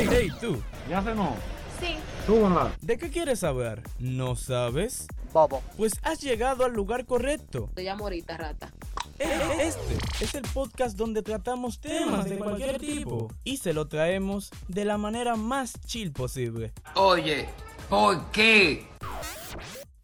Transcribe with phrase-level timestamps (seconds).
[0.00, 0.62] Hey, hey, tú.
[0.88, 1.36] ¿Ya se no?
[1.78, 1.96] Sí.
[2.26, 2.72] Súbanla.
[2.80, 3.82] ¿De qué quieres saber?
[3.98, 5.06] ¿No sabes?
[5.32, 5.62] Bobo.
[5.76, 7.70] Pues has llegado al lugar correcto.
[7.74, 8.72] Te llamo ahorita, rata.
[9.18, 14.50] E- Este es el podcast donde tratamos temas de cualquier tipo y se lo traemos
[14.68, 16.72] de la manera más chill posible.
[16.94, 17.46] Oye,
[17.90, 18.86] ¿por qué?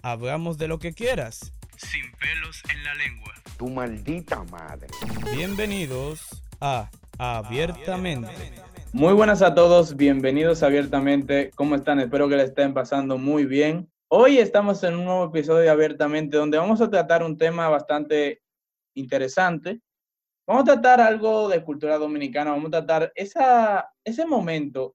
[0.03, 3.33] Hablamos de lo que quieras, sin pelos en la lengua.
[3.57, 4.89] Tu maldita madre.
[5.35, 6.21] Bienvenidos
[6.61, 8.31] a Abiertamente.
[8.93, 11.51] Muy buenas a todos, bienvenidos abiertamente.
[11.55, 12.01] ¿Cómo están?
[12.01, 13.91] Espero que le estén pasando muy bien.
[14.09, 18.43] Hoy estamos en un nuevo episodio de Abiertamente donde vamos a tratar un tema bastante
[18.95, 19.81] interesante.
[20.47, 24.95] Vamos a tratar algo de cultura dominicana, vamos a tratar ese momento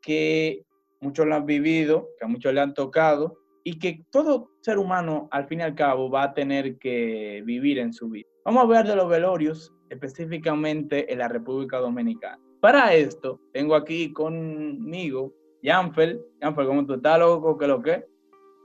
[0.00, 0.64] que
[1.00, 5.28] muchos lo han vivido, que a muchos le han tocado y que todo ser humano
[5.32, 8.28] al fin y al cabo va a tener que vivir en su vida.
[8.44, 12.42] Vamos a hablar de los velorios específicamente en la República Dominicana.
[12.62, 15.32] Para esto, tengo aquí conmigo
[15.64, 16.24] Janfel.
[16.40, 17.58] Janfel, ¿cómo tú estás, loco?
[17.58, 18.06] ¿Qué es lo que?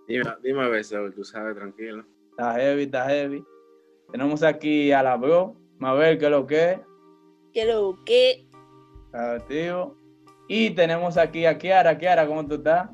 [0.07, 2.05] Dime, dime a ver, Saúl, tú sabes, tranquilo.
[2.29, 3.43] Está heavy, está heavy.
[4.11, 6.79] Tenemos aquí a la bro, Mabel, ¿qué es lo que?
[7.51, 8.47] ¿Qué lo que?
[9.13, 9.97] Activo.
[10.47, 11.97] Y tenemos aquí a Kiara.
[11.97, 12.91] Kiara, ¿cómo tú estás?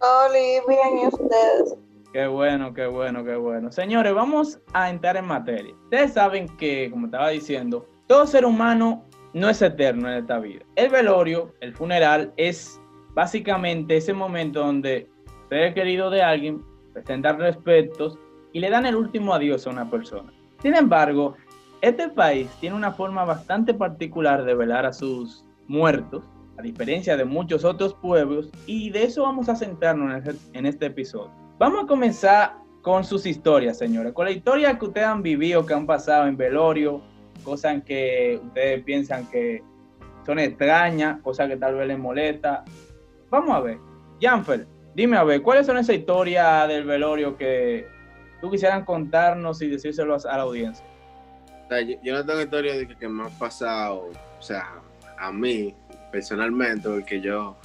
[0.00, 1.76] Hola, bien, ¿y ustedes?
[2.12, 3.72] Qué bueno, qué bueno, qué bueno.
[3.72, 5.74] Señores, vamos a entrar en materia.
[5.82, 9.06] Ustedes saben que, como estaba diciendo, todo ser humano
[9.36, 10.64] no es eterno en esta vida.
[10.76, 12.80] El velorio, el funeral, es
[13.12, 15.10] básicamente ese momento donde
[15.50, 18.18] ser querido de alguien presentan respetos
[18.54, 20.32] y le dan el último adiós a una persona.
[20.62, 21.34] Sin embargo,
[21.82, 26.24] este país tiene una forma bastante particular de velar a sus muertos,
[26.56, 30.64] a diferencia de muchos otros pueblos, y de eso vamos a centrarnos en este, en
[30.64, 31.30] este episodio.
[31.58, 35.74] Vamos a comenzar con sus historias, señores, con la historia que ustedes han vivido, que
[35.74, 37.02] han pasado en velorio,
[37.46, 39.62] cosas que ustedes piensan que
[40.26, 42.64] son extrañas, cosas que tal vez les molesta.
[43.30, 43.78] Vamos a ver,
[44.20, 44.66] Janfer,
[44.96, 47.86] dime a ver, ¿cuáles son esas historias del velorio que
[48.40, 50.84] tú quisieran contarnos y decírselo a la audiencia?
[52.02, 54.80] Yo, no tengo historia de que, me ha pasado, o sea,
[55.16, 55.72] a mí
[56.10, 57.56] personalmente, porque yo,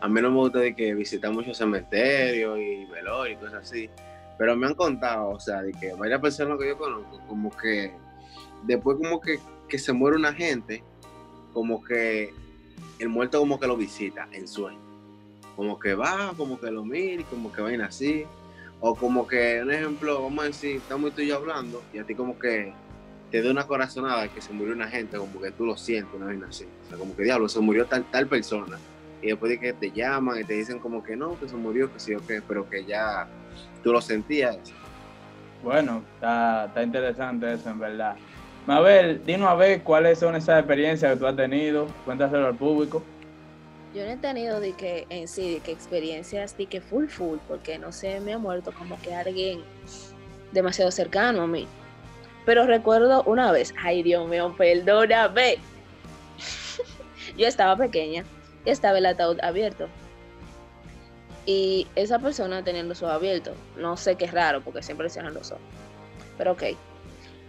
[0.00, 3.90] a mí no me gusta de que visitar muchos cementerios y velorios y cosas así,
[4.38, 7.92] pero me han contado, o sea, de que varias personas que yo conozco, como que
[8.64, 10.82] después como que, que se muere una gente,
[11.52, 12.32] como que
[12.98, 14.80] el muerto como que lo visita en sueño,
[15.54, 18.24] como que va, como que lo mira, como que vaina así,
[18.80, 22.04] o como que, un ejemplo, vamos a decir, estamos tú y yo hablando, y a
[22.04, 22.72] ti como que
[23.30, 26.26] te da una corazonada que se murió una gente, como que tú lo sientes, una
[26.26, 28.78] vaina así, o sea, como que diablo, se murió tal, tal persona,
[29.22, 31.92] y después de que te llaman y te dicen como que no, que se murió,
[31.92, 33.26] que sí o qué, pero que ya
[33.82, 34.58] tú lo sentías.
[35.62, 38.16] Bueno, está, está interesante eso, en verdad.
[38.66, 41.86] Mabel, dinos a ver cuáles son esas experiencias que tú has tenido.
[42.04, 43.02] Cuéntaselo al público.
[43.94, 47.38] Yo no he tenido de que en sí, de que experiencias de que full full,
[47.46, 49.62] porque no sé, me ha muerto como que alguien
[50.52, 51.68] demasiado cercano a mí.
[52.44, 55.58] Pero recuerdo una vez, ay Dios mío, perdóname.
[57.38, 58.24] Yo estaba pequeña
[58.64, 59.88] y estaba el ataúd abierto.
[61.46, 63.54] Y esa persona tenía los ojos abiertos.
[63.76, 65.62] No sé qué es raro porque siempre cierran los ojos.
[66.36, 66.64] Pero ok.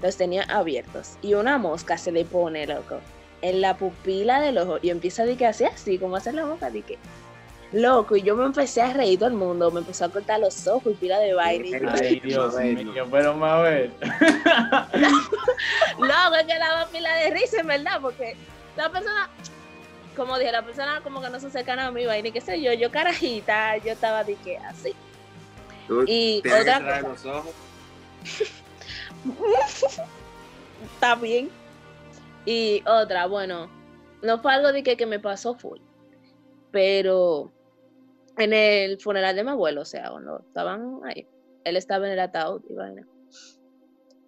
[0.01, 1.17] Los tenía abiertos.
[1.21, 2.99] Y una mosca se le pone, loco,
[3.41, 4.77] en la pupila del ojo.
[4.81, 6.97] Y empieza a decir que así, así, como hacer la boca, de que.
[7.73, 9.69] Loco, y yo me empecé a reír todo el mundo.
[9.71, 13.91] Me empezó a cortar los ojos y pila de yo- Ay, Dios mío, pero Mabel.
[15.99, 18.37] Loco, es que daba pila de risa, en verdad, porque
[18.77, 19.29] la persona,
[20.15, 22.61] como dije, la persona como que no se cercana a mí, vaina, y qué sé
[22.61, 24.93] yo, yo carajita, yo estaba de que así.
[25.87, 27.27] Tú Y otra cerrar cosa.
[27.27, 27.53] los ojos.
[30.93, 31.49] Está bien.
[32.45, 33.69] Y otra, bueno,
[34.21, 35.79] no fue algo de que, me pasó full,
[36.71, 37.51] pero
[38.37, 41.27] en el funeral de mi abuelo, o sea, cuando estaban ahí,
[41.65, 43.07] él estaba en el ataúd y vaina.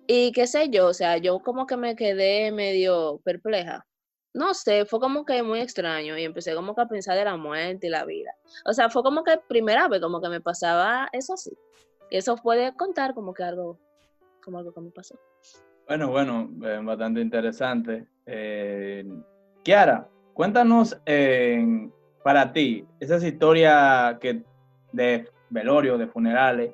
[0.07, 3.85] Y qué sé yo, o sea, yo como que me quedé medio perpleja.
[4.33, 7.37] No sé, fue como que muy extraño y empecé como que a pensar de la
[7.37, 8.31] muerte y la vida.
[8.65, 11.51] O sea, fue como que primera vez como que me pasaba eso así.
[12.11, 13.79] Y eso puede contar como que algo,
[14.43, 15.15] como algo que me pasó.
[15.87, 18.05] Bueno, bueno, eh, bastante interesante.
[18.25, 19.03] Eh,
[19.63, 21.89] Kiara, cuéntanos eh,
[22.23, 24.43] para ti esas historias que,
[24.91, 26.73] de velorio, de funerales,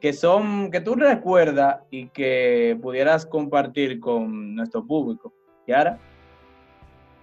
[0.00, 5.32] que son, que tú recuerdas y que pudieras compartir con nuestro público.
[5.66, 5.98] Kiara.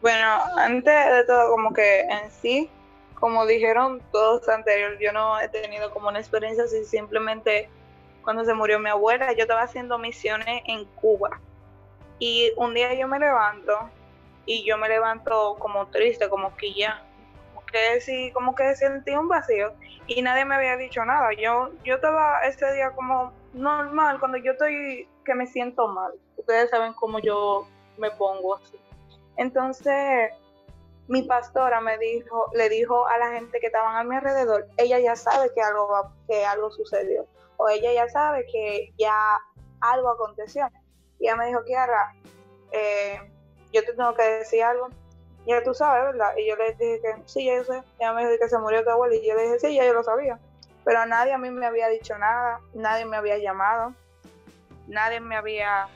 [0.02, 2.70] Bueno, antes de todo, como que en sí,
[3.20, 7.70] como dijeron todos anteriores, yo no he tenido como una experiencia así, simplemente
[8.26, 11.40] cuando se murió mi abuela, yo estaba haciendo misiones en Cuba.
[12.20, 13.72] Y un día yo me levanto
[14.46, 17.02] y yo me levanto como triste, como que ya,
[17.54, 19.74] como porque sí, como que sentí un vacío
[20.08, 21.30] y nadie me había dicho nada.
[21.34, 26.12] Yo, yo estaba ese día como normal, cuando yo estoy que me siento mal.
[26.38, 27.68] Ustedes saben cómo yo
[27.98, 28.78] me pongo así.
[29.38, 30.32] Entonces,
[31.08, 35.00] mi pastora me dijo, le dijo a la gente que estaban a mi alrededor, ella
[35.00, 37.26] ya sabe que algo, va- que algo sucedió,
[37.58, 39.14] o ella ya sabe que ya
[39.82, 40.70] algo aconteció.
[41.20, 42.14] Y ella me dijo, Kiara,
[42.72, 43.20] eh,
[43.72, 44.90] yo te tengo que decir algo.
[45.46, 46.34] Ya tú sabes, ¿verdad?
[46.38, 47.84] Y yo le dije que sí, ya yo sé.
[48.00, 49.94] Ella me dijo que se murió tu abuela y yo le dije, sí, ya yo
[49.94, 50.40] lo sabía.
[50.84, 53.94] Pero nadie a mí me había dicho nada, nadie me había llamado,
[54.88, 55.88] nadie me había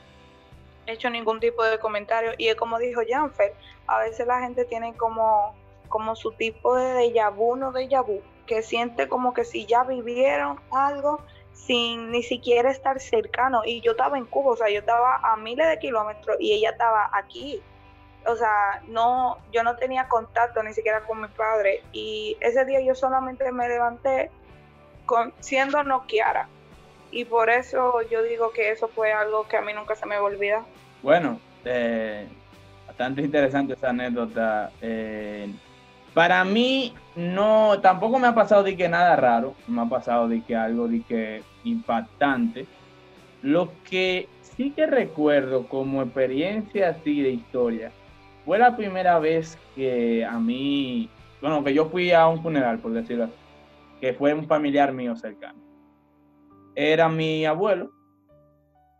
[0.86, 2.32] hecho ningún tipo de comentario.
[2.38, 3.54] Y es como dijo Janfer,
[3.86, 5.54] a veces la gente tiene como,
[5.88, 10.60] como su tipo de déjà no déjà vu, que siente como que si ya vivieron
[10.72, 11.20] algo
[11.66, 13.62] sin ni siquiera estar cercano.
[13.64, 16.70] Y yo estaba en Cuba, o sea, yo estaba a miles de kilómetros y ella
[16.70, 17.60] estaba aquí.
[18.26, 21.82] O sea, no, yo no tenía contacto ni siquiera con mi padre.
[21.92, 24.30] Y ese día yo solamente me levanté
[25.06, 26.48] con, siendo no Kiara.
[27.10, 30.16] Y por eso yo digo que eso fue algo que a mí nunca se me
[30.16, 30.62] va a olvidar.
[31.02, 32.28] Bueno, eh,
[32.86, 34.70] bastante interesante esa anécdota.
[34.80, 35.52] Eh,
[36.14, 40.42] para mí, no, tampoco me ha pasado de que nada raro, me ha pasado de
[40.42, 42.66] que algo de que impactante.
[43.42, 47.92] Lo que sí que recuerdo como experiencia así de historia,
[48.44, 51.08] fue la primera vez que a mí,
[51.40, 53.34] bueno, que yo fui a un funeral, por decirlo así,
[54.00, 55.58] que fue un familiar mío cercano.
[56.74, 57.90] Era mi abuelo,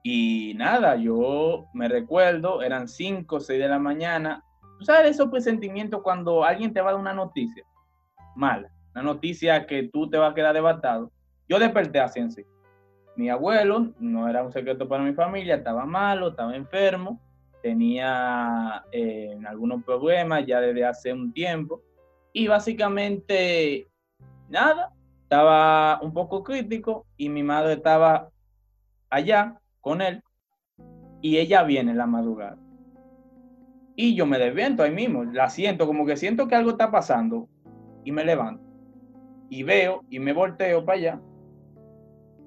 [0.02, 4.42] y nada, yo me recuerdo, eran 5 o 6 de la mañana.
[4.78, 7.64] ¿Tú sabes esos presentimientos cuando alguien te va a dar una noticia
[8.34, 8.70] mala?
[8.94, 11.12] Una noticia que tú te vas a quedar debatado.
[11.50, 12.44] Yo desperté así en sí.
[13.16, 17.20] Mi abuelo, no era un secreto para mi familia, estaba malo, estaba enfermo,
[17.60, 21.82] tenía eh, algunos problemas ya desde hace un tiempo.
[22.32, 23.88] Y básicamente,
[24.48, 24.92] nada,
[25.24, 28.30] estaba un poco crítico y mi madre estaba
[29.10, 30.22] allá con él
[31.20, 32.58] y ella viene en la madrugada.
[33.96, 37.48] Y yo me desviento ahí mismo, la siento, como que siento que algo está pasando
[38.04, 38.62] y me levanto
[39.50, 41.20] y veo y me volteo para allá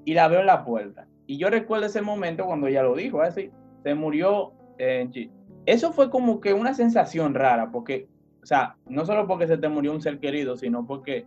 [0.06, 1.08] y la veo en la puerta.
[1.26, 3.52] Y yo recuerdo ese momento cuando ella lo dijo, así,
[3.84, 5.32] se murió eh, en Chile.
[5.66, 8.08] Eso fue como que una sensación rara, porque,
[8.42, 11.26] o sea, no solo porque se te murió un ser querido, sino porque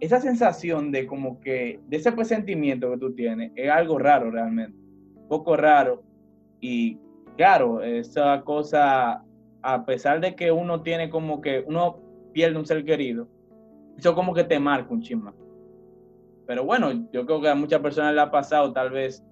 [0.00, 4.82] esa sensación de como que, de ese presentimiento que tú tienes, es algo raro realmente
[5.32, 6.02] poco raro.
[6.60, 6.98] Y
[7.38, 9.24] claro, esa cosa,
[9.62, 12.00] a pesar de que uno tiene como que uno
[12.34, 13.28] pierde un ser querido,
[13.96, 15.34] eso como que te marca un chisma.
[16.52, 19.24] Pero bueno, yo creo que a muchas personas le ha pasado tal vez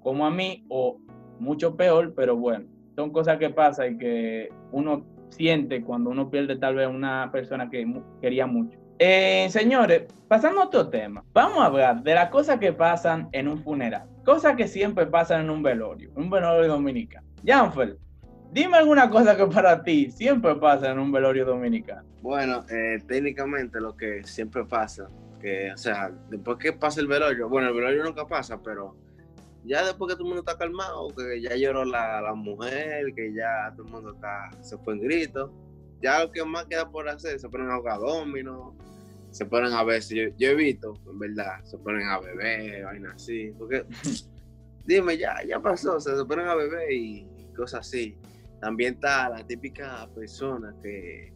[0.00, 0.96] como a mí o
[1.40, 6.54] mucho peor, pero bueno, son cosas que pasan y que uno siente cuando uno pierde
[6.54, 7.84] tal vez una persona que
[8.20, 8.78] quería mucho.
[9.00, 13.48] Eh, señores, pasando a otro tema, vamos a hablar de las cosas que pasan en
[13.48, 17.26] un funeral, cosas que siempre pasan en un velorio, un velorio dominicano.
[17.44, 17.98] Janfer,
[18.52, 22.04] dime alguna cosa que para ti siempre pasa en un velorio dominicano.
[22.20, 25.08] Bueno, eh, técnicamente lo que siempre pasa,
[25.42, 28.96] que, o sea, después que pasa el velorio, bueno, el velorio nunca pasa, pero
[29.64, 33.34] ya después que todo el mundo está calmado, que ya lloró la, la mujer, que
[33.34, 35.52] ya todo el mundo está, se fue en grito,
[36.00, 38.74] ya lo que más queda por hacer, se ponen a jugar domino,
[39.30, 42.84] se ponen a ver, si yo, yo he visto, en verdad, se ponen a beber,
[42.84, 43.84] vaina así, porque,
[44.86, 47.26] dime, ya, ya pasó, o sea, se ponen a beber y
[47.56, 48.16] cosas así.
[48.60, 51.32] También está la típica persona que,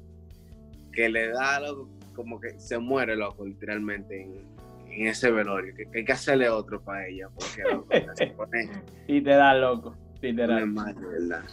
[0.93, 4.57] que le da loco, como que se muere loco, literalmente, en,
[4.91, 8.71] en ese velorio, que, que hay que hacerle otro para ella, porque loco, se pone,
[9.07, 10.67] Y te da loco, literal.
[10.67, 11.45] mal, de verdad.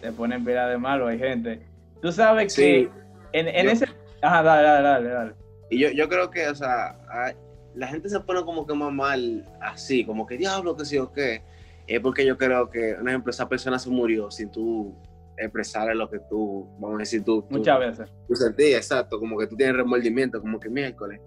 [0.00, 1.60] Te ponen pila de malo, hay gente.
[2.00, 2.62] Tú sabes Sí.
[2.62, 2.90] que
[3.38, 3.86] en, en Yo- ese...
[4.22, 5.32] Ajá, dale, dale, dale, dale.
[5.70, 7.34] Y yo, yo creo que, o sea, hay-
[7.74, 11.12] la gente se pone como que más mal así, como que diablo, que sí o
[11.12, 11.42] qué.
[11.86, 14.94] Es porque yo creo que, un ejemplo, esa persona se murió sin tú
[15.40, 18.12] expresarle lo que tú, vamos a decir, tú, tú, Muchas veces.
[18.28, 21.20] tú sentías, exacto, como que tú tienes remordimiento, como que miércoles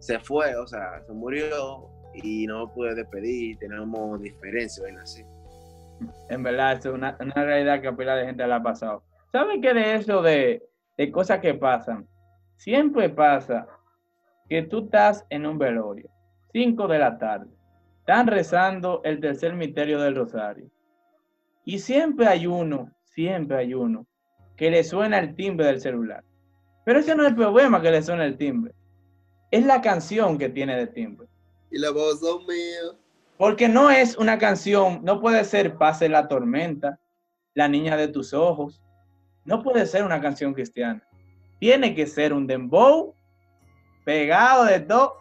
[0.00, 5.22] se fue, o sea, se murió y no pude despedir, tenemos diferencias, ven así.
[6.30, 9.04] En verdad, eso es una, una realidad que a pila de gente le ha pasado.
[9.30, 12.08] ¿Saben qué de eso de, de cosas que pasan?
[12.56, 13.68] Siempre pasa
[14.48, 16.10] que tú estás en un velorio,
[16.52, 17.50] 5 de la tarde,
[18.00, 20.70] están rezando el tercer misterio del rosario.
[21.64, 22.90] Y siempre hay uno,
[23.20, 24.06] siempre hay uno,
[24.56, 26.24] que le suena el timbre del celular.
[26.86, 28.72] Pero ese no es el problema que le suena el timbre.
[29.50, 31.28] Es la canción que tiene de timbre.
[31.70, 32.98] Y la voz son mío.
[33.36, 36.98] Porque no es una canción, no puede ser Pase la tormenta,
[37.54, 38.80] La niña de tus ojos.
[39.44, 41.02] No puede ser una canción cristiana.
[41.58, 43.14] tiene que ser un dembow
[44.06, 45.16] pegado de todo.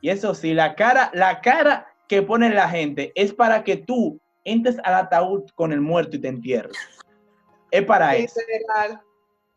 [0.00, 4.20] Y eso sí, la cara, la cara que pone la gente es para que tú
[4.44, 6.76] entres al ataúd con el muerto y te entierres.
[7.70, 8.40] Es para eso.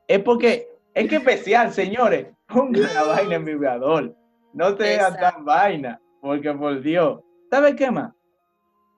[0.08, 2.28] Es porque es que especial, señores.
[2.48, 4.16] Pongan la vaina en vibrador.
[4.54, 6.02] No te hagan tan vaina.
[6.22, 7.22] Porque por Dios.
[7.50, 8.14] ¿Sabes qué más?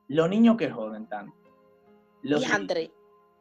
[0.08, 1.34] Los niños que joden tanto.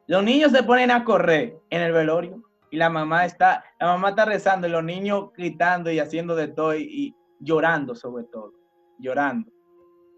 [0.07, 4.09] Los niños se ponen a correr en el velorio y la mamá está, la mamá
[4.09, 8.53] está rezando y los niños gritando y haciendo de todo y, y llorando sobre todo,
[8.99, 9.51] llorando.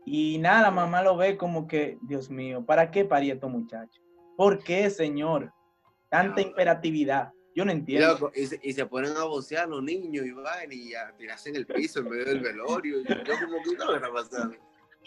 [0.05, 4.03] Y nada, la mamá lo ve como que, Dios mío, ¿para qué parí estos muchachos?
[4.37, 5.51] ¿Por qué, señor?
[6.09, 7.33] Tanta imperatividad.
[7.55, 8.07] Yo no Y, entiendo.
[8.07, 11.49] loco, y, se, y se ponen a vocear los niños y van y a tirarse
[11.49, 12.97] en el piso en medio del velorio.
[13.03, 13.15] Yo
[13.45, 14.55] como que no está pasando.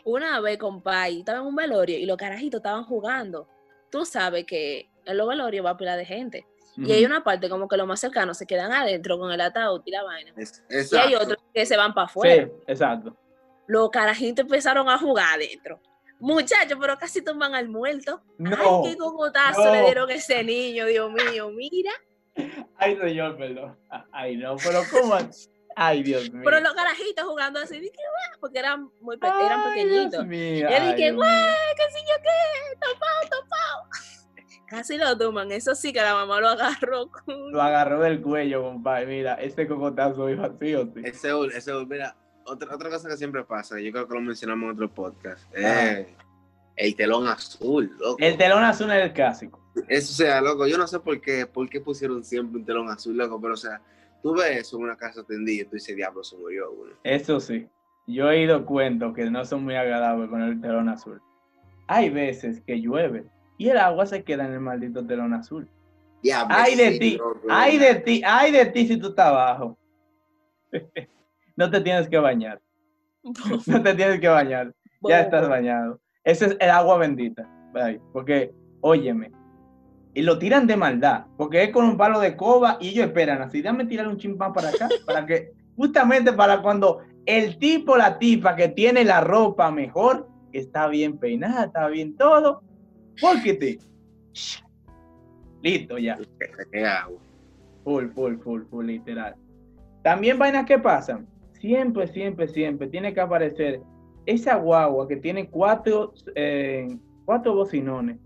[0.05, 3.47] Una vez, compadre, estaba en un velorio y los carajitos estaban jugando.
[3.91, 6.47] Tú sabes que en los velorios va a pila de gente.
[6.77, 9.83] Y hay una parte como que los más cercanos se quedan adentro con el ataúd
[9.85, 10.33] y la vaina.
[10.37, 12.47] Es- Y hay otros que se van para afuera.
[12.47, 13.17] Sí, exacto.
[13.67, 15.81] Los carajitos empezaron a jugar adentro.
[16.21, 18.23] Muchachos, pero casi tumban al muerto.
[18.39, 18.83] No.
[18.85, 19.73] Ay, qué cocotazo no.
[19.73, 21.93] le dieron a ese niño, Dios mío, mira.
[22.77, 23.77] Ay, señor, perdón.
[24.13, 25.17] Ay, no, pero ¿cómo?
[25.77, 26.43] Ay, Dios mío.
[26.45, 30.11] Pero los carajitos jugando así, dije, "Guau", porque eran muy pe- eran Ay, pequeñitos.
[30.11, 30.69] Dios mío.
[30.71, 31.23] Yo ay, dije, mío.
[31.77, 33.89] qué yo qué, topado, topado.
[34.69, 37.51] Casi lo toman, eso sí que la mamá lo agarró con...
[37.51, 39.07] Lo agarró del cuello, compadre.
[39.07, 41.01] Mira, ese cocotazo iba así o sí.
[41.05, 44.75] Ese, ese, mira, otra, otra cosa que siempre pasa, yo creo que lo mencionamos en
[44.75, 46.15] otro podcast, eh,
[46.77, 48.17] el telón azul, loco.
[48.19, 49.61] El telón azul es el clásico.
[49.89, 52.89] Eso, o sea, loco, yo no sé por qué, por qué pusieron siempre un telón
[52.89, 53.81] azul, loco, pero o sea,
[54.23, 56.93] tú ves eso en una casa tendida y tú dices, diablo, se murió uno.
[57.05, 57.69] Eso sí.
[58.07, 61.21] Yo he ido cuentos que no son muy agradables con el telón azul.
[61.87, 63.25] Hay veces que llueve
[63.59, 65.69] y el agua se queda en el maldito telón azul.
[66.23, 67.19] Diablo, Ay de sí, ti,
[67.49, 69.79] ay de ti, ay de ti si tú estás abajo.
[71.61, 72.59] No te tienes que bañar.
[73.67, 74.75] No te tienes que bañar.
[75.03, 76.01] Ya estás bañado.
[76.25, 77.47] Ese es el agua bendita.
[78.15, 79.31] Porque, óyeme,
[80.15, 83.43] y lo tiran de maldad, porque es con un palo de coba y ellos esperan
[83.43, 88.19] así, déjame tirar un chimpán para acá, para que, justamente para cuando el tipo, la
[88.19, 92.63] tipa que tiene la ropa mejor, está bien peinada, está bien todo,
[93.21, 93.79] porque te...
[95.63, 96.19] Listo ya.
[97.85, 99.37] Full, full, full, full, literal.
[100.03, 101.29] También vainas que pasan.
[101.61, 103.83] Siempre, siempre, siempre tiene que aparecer
[104.27, 106.89] esa guagua que tiene cuatro, eh,
[107.25, 108.17] cuatro bocinones.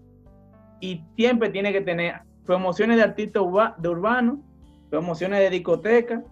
[0.81, 2.15] Y siempre tiene que tener
[2.45, 4.43] promociones de artistas urba- de urbano,
[4.91, 6.23] promociones de discoteca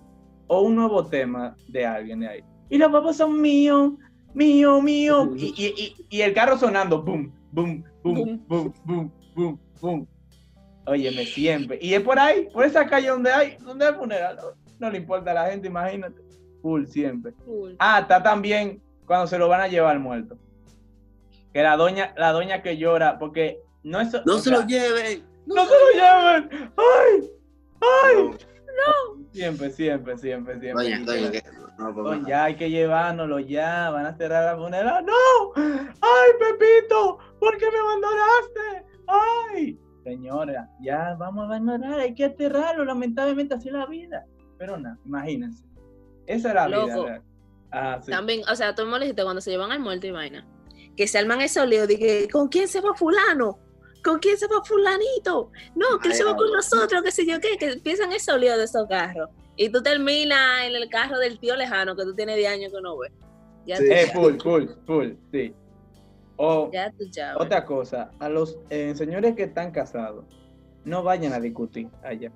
[0.47, 2.45] o un nuevo tema de alguien de ahí.
[2.69, 3.93] Y los papás son míos,
[4.35, 5.31] mío, mío.
[5.37, 5.75] Y, y-
[6.11, 10.07] y- y el carro sonando, boom, boom, boom, boom, boom, boom, boom.
[10.87, 11.79] Óyeme, siempre.
[11.81, 14.37] Y es por ahí, por esa calle donde hay, donde hay funeral.
[14.37, 14.43] No,
[14.81, 16.21] no le importa a la gente, imagínate.
[16.63, 17.33] Full, siempre.
[17.45, 17.77] Cool.
[17.79, 20.39] Ah, está también cuando se lo van a llevar muerto.
[21.53, 24.13] Que la doña, la doña que llora, porque no es.
[24.25, 25.25] No se sea, lo lleven.
[25.45, 26.73] ¡No se lo lleven!
[26.77, 27.31] ¡Ay!
[27.81, 28.17] ¡Ay!
[28.31, 30.85] No, Siempre, siempre, siempre, siempre.
[30.85, 31.43] doña, doña, que-
[31.79, 35.05] no, ya hay que llevárnoslo ya, van a cerrar la funeral.
[35.05, 35.13] ¡No!
[35.57, 37.19] ¡Ay, Pepito!
[37.41, 38.87] ¿Por qué me abandonaste?
[39.09, 39.81] ¡Ay!
[40.05, 44.25] Señora, ya vamos a abandonar, hay que aterrarlo, lamentablemente así es la vida.
[44.59, 45.65] Pero nada, imagínense.
[46.27, 46.97] Esa es la vida.
[46.97, 47.09] Loco.
[47.71, 48.11] Ah, sí.
[48.11, 50.47] También, o sea, tú me dijiste cuando se llevan al muerto y vaina.
[50.97, 53.59] Que se arman esos líos que, ¿con quién se va fulano?
[54.05, 55.51] ¿Con quién se va fulanito?
[55.75, 58.59] No, que él se va con nosotros, qué sé yo qué, que empiezan esos líos
[58.59, 59.31] de esos carros.
[59.57, 62.81] Y tú terminas en el carro del tío lejano que tú tienes 10 años que
[62.83, 63.13] no ves.
[63.65, 63.85] Ya Sí.
[63.89, 65.55] Eh, full, full, full, sí.
[66.37, 67.37] O Ya tú sabes.
[67.41, 70.25] otra cosa, a los eh, señores que están casados,
[70.85, 72.33] no vayan a discutir allá.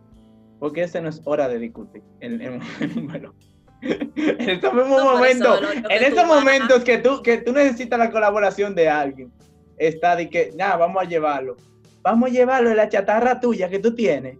[0.60, 3.34] Porque ese no es hora de discutir en, en- en un vuelo.
[3.82, 7.52] En estos mismos No, por eso, momentos, en tú estos momentos que tú, que tú
[7.52, 9.32] necesitas la colaboración de alguien,
[9.78, 11.56] está de que, nada, vamos a llevarlo.
[12.02, 14.38] Vamos a llevarlo de la chatarra tuya que tú tienes.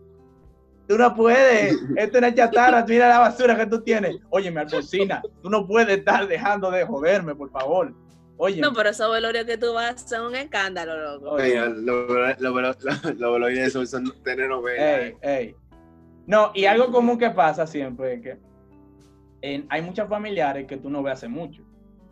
[0.88, 1.72] Tú no puedes.
[1.96, 2.84] Esto es una chatarra.
[2.88, 4.16] Mira la basura que tú tienes.
[4.30, 7.92] Óyeme, Alfonsina, tú no puedes estar dejando de joderme, por favor.
[8.38, 11.30] Oye, No, pero esos velorios que tú vas son un escándalo, loco.
[11.32, 11.60] Oye.
[11.60, 15.00] Oye, lo- lo- lo- lo- lo velorio son, son telenovelas.
[15.00, 15.54] Ey, ey.
[16.26, 18.38] No, y algo común que pasa siempre es que
[19.54, 21.62] en- hay muchos familiares que tú no ves hace mucho.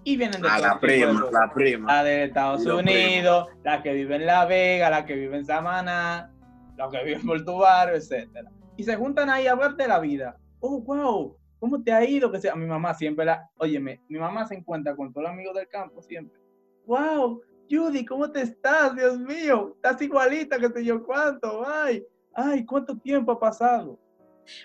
[0.04, 1.92] Y vienen de A todo la prima, la prima.
[1.96, 5.46] La de Estados Los Unidos, la que vive en La Vega, la que vive en
[5.46, 6.30] Samaná,
[6.76, 7.62] la que vive en Puerto
[7.92, 8.50] etcétera.
[8.76, 10.36] Y se juntan ahí a hablar de la vida.
[10.60, 12.30] Oh, wow, ¿cómo te ha ido?
[12.30, 15.54] Que sea, mi mamá siempre la, óyeme, mi mamá se encuentra con todos los amigos
[15.54, 16.38] del campo siempre.
[16.86, 18.94] Wow, Judy, ¿cómo te estás?
[18.94, 21.66] Dios mío, estás igualita que sé yo cuánto.
[21.66, 23.98] Ay, ay, ¿cuánto tiempo ha pasado?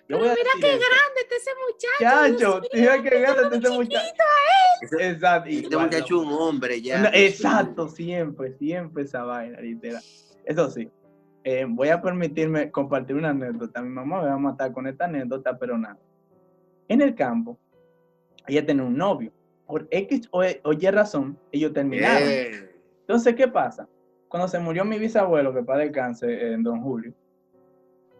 [0.07, 2.00] Pero mira qué grande está ese muchacho.
[2.00, 4.05] Chacho, Dios mira mío, qué grande está ese muchacho.
[5.00, 5.50] Exacto.
[5.50, 7.01] este igual, muchacho es un hombre ya.
[7.03, 10.01] No, exacto, siempre, siempre esa vaina, literal.
[10.45, 10.89] Eso sí,
[11.43, 13.81] eh, voy a permitirme compartir una anécdota.
[13.81, 16.00] Mi mamá me va a matar con esta anécdota, pero nada.
[16.88, 17.59] En el campo,
[18.48, 19.31] ella tenía un novio.
[19.67, 22.27] Por X o E- o Y razón, ellos terminaron.
[22.27, 22.71] Bien.
[23.01, 23.88] Entonces, ¿qué pasa?
[24.27, 27.13] Cuando se murió mi bisabuelo, que para descanse, eh, en Don Julio,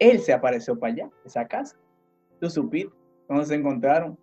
[0.00, 1.76] él se apareció para allá, esa casa.
[2.40, 2.92] Tú supiste,
[3.26, 4.18] cuando se encontraron.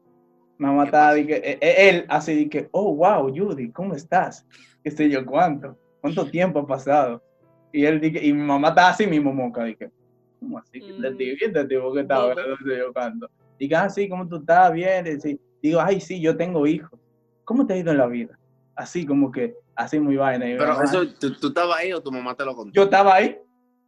[0.57, 4.46] Mamá ¿Qué estaba, que, eh, eh, él así, de que, oh, wow, Judy, ¿cómo estás?
[4.84, 5.77] ¿Qué sé yo cuánto?
[6.01, 7.24] ¿Cuánto tiempo ha pasado?
[7.72, 9.91] Y él dije, y mi mamá estaba así mismo, moca, dije,
[10.39, 10.81] ¿cómo así?
[10.81, 11.17] ¿Qué te Mm.
[11.17, 11.36] digo?
[11.39, 12.29] ¿Qué te digo que estaba?
[12.34, 13.29] No sé yo cuánto.
[13.60, 14.74] Dije, ah, sí, ¿cómo tú estás?
[14.74, 15.05] Bien.
[15.05, 15.39] Y sí.
[15.62, 17.00] Digo, ay, sí, yo tengo hijos.
[17.43, 18.39] ¿Cómo te ha ido en la vida?
[18.75, 20.46] Así como que, así muy vaina.
[20.46, 22.74] Pero mamá, eso, ¿tú, tú estabas ahí o tu mamá te lo contó?
[22.74, 23.38] yo estaba ahí.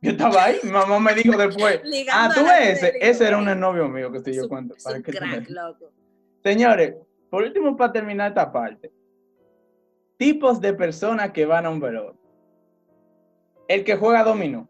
[0.02, 0.60] Yo estaba ahí.
[0.64, 1.82] Mi mamá me dijo después.
[2.12, 2.94] Ah, tú ves ese.
[3.02, 4.50] Ese era un novio mío que sé yo su
[5.04, 5.92] que crack, loco.
[6.44, 6.96] Señores,
[7.30, 8.92] por último, para terminar esta parte.
[10.18, 12.18] Tipos de personas que van a un velorio.
[13.68, 14.68] El que juega dominó.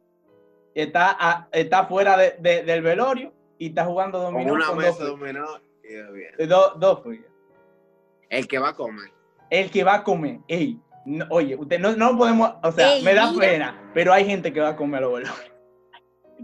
[0.75, 4.77] Está, a- está fuera de- de- del velorio y está jugando Con dominó una con
[4.77, 5.45] mesa dos, dominó
[6.38, 7.01] y dos, dos.
[8.29, 9.12] El que va a comer.
[9.50, 10.39] El que va a comer.
[10.48, 13.39] Ey, no- oye, usted no, no podemos, o sea, Ey, me da mira.
[13.47, 15.51] pena, pero hay gente que va a comer a los velorios.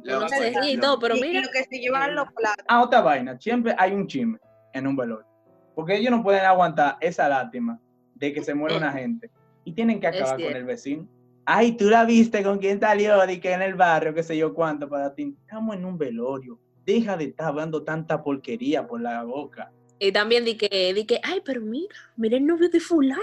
[0.03, 0.53] Le va a Se comer.
[0.61, 1.41] ríe y todo, pero Y mira.
[1.41, 2.65] lo que se llevan los platos.
[2.67, 4.37] Ah, otra vaina, siempre hay un chisme
[4.73, 5.25] en un velorio.
[5.73, 7.79] Porque ellos no pueden aguantar esa lástima
[8.15, 9.29] de que se muera una gente.
[9.63, 11.07] Y tienen que acabar con el vecino.
[11.45, 14.53] Ay, tú la viste con quién salió, de que en el barrio, qué sé yo
[14.53, 15.35] cuánto, para ti.
[15.41, 16.59] Estamos en un velorio.
[16.85, 19.71] Deja de estar hablando tanta porquería por la boca.
[19.99, 23.21] Y también di que, di que, ay, pero mira, mira el novio de fulana,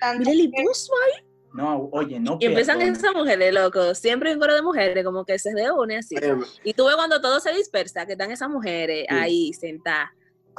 [0.00, 1.24] Esposo ahí.
[1.54, 2.36] No, oye, no.
[2.38, 3.94] Y empiezan esas mujeres, loco.
[3.94, 6.14] Siempre hay un coro de mujeres, como que se reúne así.
[6.64, 9.14] Y tú ves cuando todo se dispersa, que están esas mujeres Sí.
[9.14, 10.10] ahí sentadas,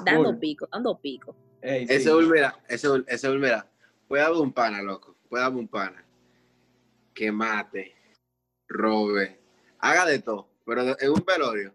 [0.03, 0.39] dando Full.
[0.39, 1.36] pico, dando pico.
[1.62, 1.94] Ey, sí.
[1.94, 3.70] Ese Ul, mira, ese ese Ul, mira,
[4.07, 6.03] puede haber un pana, loco, puede haber un pana
[7.14, 7.96] que mate,
[8.68, 9.40] robe,
[9.79, 11.74] haga de todo, pero en un velorio.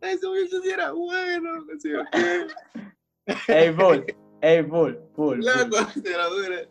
[0.00, 0.32] Eso
[0.62, 2.00] sí era bueno, yo.
[3.48, 3.98] Ey, full.
[4.40, 4.94] Ey, full.
[5.14, 5.38] full.
[5.40, 6.68] Loco, se la dure.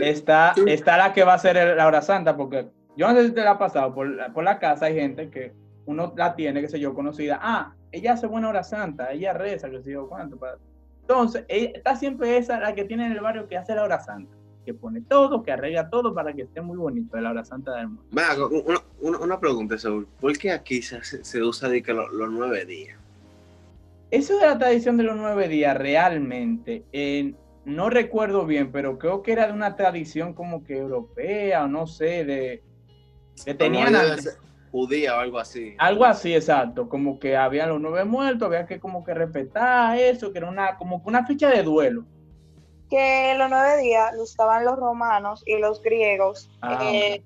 [0.00, 3.26] Está, está la que va a ser el- la hora santa, porque yo no sé
[3.28, 5.52] si te la ha pasado, por, la- por la casa hay gente que
[5.86, 7.38] uno la tiene, qué sé yo, conocida.
[7.42, 10.38] Ah, ella hace buena hora santa, ella reza, qué sé yo, cuánto.
[11.02, 13.98] Entonces, ella- está siempre esa, la que tiene en el barrio que hace la hora
[14.00, 14.34] santa,
[14.66, 17.88] que pone todo, que arregla todo para que esté muy bonito la hora santa del
[17.88, 18.02] mundo.
[18.66, 20.06] Una, una, una pregunta, Saúl.
[20.20, 22.98] ¿Por qué aquí se, usa de que los nueve días?
[24.10, 27.32] Eso de la tradición de los nueve días, realmente, eh,
[27.68, 31.86] no recuerdo bien, pero creo que era de una tradición como que europea, o no
[31.86, 32.62] sé, de...
[33.44, 33.94] Que tenían
[34.70, 35.74] Judía o algo así.
[35.78, 40.30] Algo así, exacto, como que había los nueve muertos, había que como que respetar eso,
[40.32, 42.04] que era una, como que una ficha de duelo.
[42.90, 46.50] que los nueve días lo usaban los romanos y los griegos.
[46.62, 47.22] Ah, eh,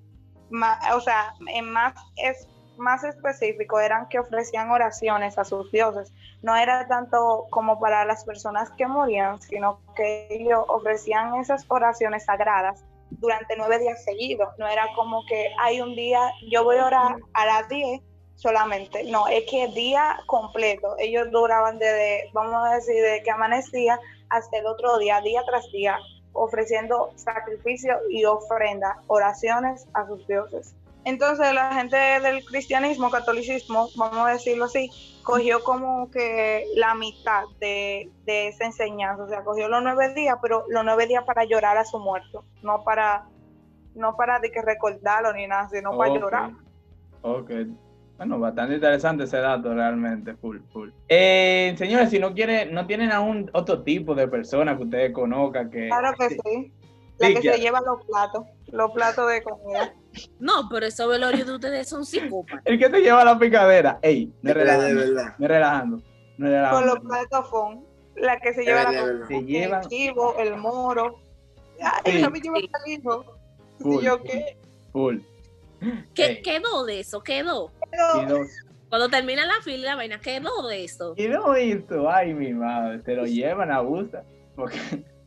[0.94, 6.12] o sea, en más, es, más específico eran que ofrecían oraciones a sus dioses.
[6.42, 12.24] No era tanto como para las personas que morían, sino que ellos ofrecían esas oraciones
[12.24, 14.48] sagradas durante nueve días seguidos.
[14.58, 18.00] No era como que hay un día, yo voy a orar a las 10
[18.37, 19.04] solamente.
[19.04, 20.96] No, es que día completo.
[20.98, 25.70] Ellos duraban desde, vamos a decir, de que amanecía hasta el otro día, día tras
[25.72, 25.98] día,
[26.32, 30.74] ofreciendo sacrificio y ofrenda, oraciones a sus dioses.
[31.05, 34.91] Entonces la gente del cristianismo, catolicismo, vamos a decirlo así,
[35.25, 40.37] cogió como que la mitad de, de esa enseñanza, o sea, cogió los nueve días,
[40.41, 43.27] pero los nueve días para llorar a su muerto, no para,
[43.95, 46.51] no para de que recordarlo ni nada, sino para llorar.
[47.23, 47.51] Ok.
[48.17, 50.91] Bueno, bastante interesante ese dato realmente, full, full.
[51.09, 55.71] Eh, señores, si no quieren, no tienen aún otro tipo de persona que ustedes conozcan
[55.71, 55.88] que...
[55.88, 56.73] Claro que sí.
[57.19, 59.93] La Sí, que se lleva los platos, los platos de comida.
[60.38, 62.62] No, pero esos velorios de ustedes son psicópatas.
[62.66, 63.98] El que te lleva la picadera.
[64.03, 65.33] Ey, no es De verdad, de relajando.
[65.38, 65.96] es relajando.
[65.96, 66.07] Con
[66.44, 67.01] los relajando.
[67.09, 67.85] platos fon,
[68.16, 69.27] la que se De lleva verdad, la de.
[69.27, 71.18] Se llevan- el chivo, el moro.
[71.81, 72.22] Ay, Sí.
[72.22, 73.25] no me lleva al hijo.
[73.81, 74.05] Full.
[74.05, 74.57] Yo qué.
[74.92, 75.18] Full.
[76.14, 77.22] ¿Qué quedó de eso?
[77.22, 77.70] Quedó.
[78.29, 78.48] dos.
[78.88, 81.14] Cuando termina la fila la vaina, quedó de eso.
[81.31, 84.22] No esto, ay mi madre, se lo llevan a gusta.
[84.55, 84.77] Porque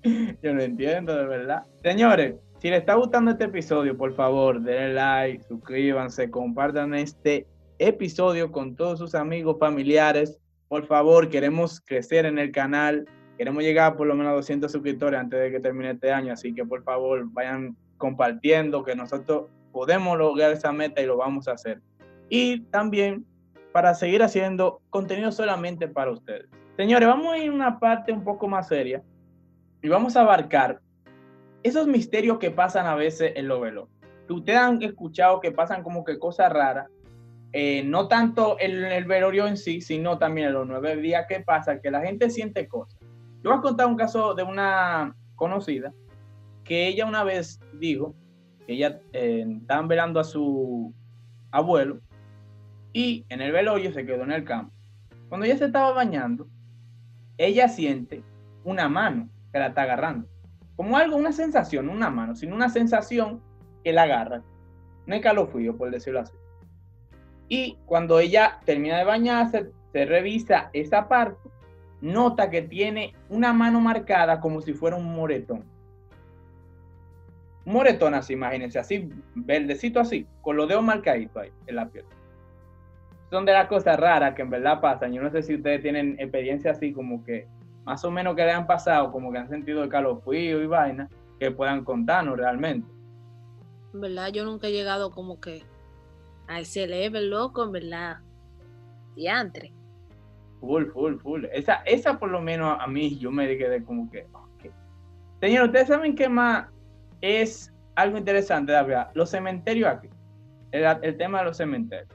[0.44, 1.64] yo no entiendo de verdad.
[1.82, 7.46] Señores, si les está gustando este episodio, por favor, denle like, suscríbanse, compartan este
[7.78, 10.40] episodio con todos sus amigos, familiares.
[10.68, 13.08] Por favor, queremos crecer en el canal.
[13.38, 16.34] Queremos llegar por lo menos a 200 suscriptores antes de que termine este año.
[16.34, 21.48] Así que por favor, vayan compartiendo que nosotros podemos lograr esa meta y lo vamos
[21.48, 21.84] a hacer.
[22.30, 23.28] Y también
[23.74, 26.48] para seguir haciendo contenido solamente para ustedes.
[26.78, 29.04] Señores, vamos a ir a una parte un poco más seria
[29.84, 30.82] y vamos a abarcar
[31.66, 33.90] esos misterios que pasan a veces en los velos.
[34.28, 36.88] Que ustedes han escuchado que pasan como que cosas raras,
[37.54, 41.40] eh, no tanto en el velorio en sí, sino también en los nueve días que
[41.40, 43.00] pasa, que la gente siente cosas.
[43.42, 45.92] Yo voy a contar un caso de una conocida
[46.64, 48.14] que ella una vez dijo
[48.68, 49.46] que ella eh,
[49.86, 50.94] velando a su
[51.50, 52.00] abuelo
[52.94, 54.72] y en el velorio se quedó en el campo.
[55.30, 56.48] Cuando ella se estaba bañando,
[57.40, 58.22] ella siente
[58.64, 60.28] una mano que la está agarrando.
[60.76, 63.42] Como algo, una sensación, una mano, sino una sensación
[63.84, 64.44] que la agarra.
[65.08, 66.36] Un escalofrío, por decirlo así.
[67.48, 71.50] Y cuando ella termina de bañarse, se revisa esa parte,
[72.02, 75.64] nota que tiene una mano marcada como si fuera un moretón.
[77.66, 82.06] Moretón así, imagínense, así, verdecito así, con los dedos marcaditos ahí en la piel.
[83.30, 85.14] Son de las cosas raras que en verdad pasan.
[85.14, 87.48] Yo no sé si ustedes tienen experiencia así como que
[87.86, 91.10] más o menos que le han pasado, como que han sentido el calofrío y vaina,
[91.40, 92.90] que puedan contarnos realmente.
[93.94, 95.64] En verdad, yo nunca he llegado como que
[96.48, 98.18] a ese level, loco, en verdad.
[99.16, 99.72] Diantre.
[100.60, 101.46] Full, full, full.
[101.54, 104.28] Esa, esa por lo menos a mí yo me quedé como que.
[105.40, 106.68] Señor, ustedes saben qué más
[107.22, 108.96] es algo interesante, David.
[109.14, 110.10] Los cementerios aquí.
[110.72, 112.10] El, el tema de los cementerios.